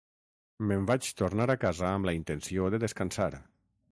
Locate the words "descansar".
2.87-3.31